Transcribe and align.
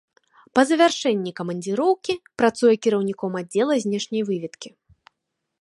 Па 0.59 0.61
завяршэнні 0.69 1.33
камандзіроўкі 1.41 2.13
працуе 2.43 2.73
кіраўніком 2.87 3.31
аддзела 3.43 3.73
знешняй 3.85 4.23
выведкі. 4.31 4.69